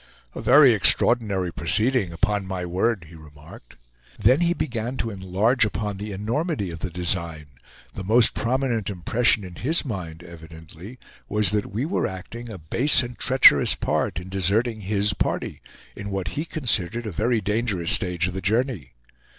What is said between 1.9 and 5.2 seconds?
upon my word!" he remarked. Then he began to